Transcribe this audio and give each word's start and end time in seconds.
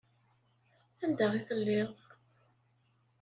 Anda 1.03 1.25
i 1.39 1.41
telliḍ? 1.47 1.95